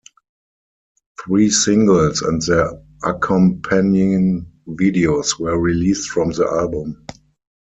Three 1.23 1.51
singles 1.51 2.23
and 2.23 2.41
their 2.41 2.71
accompanying 3.03 4.51
videos 4.67 5.37
were 5.39 5.59
released 5.59 6.09
from 6.09 6.31
the 6.31 6.45
album. 6.47 7.05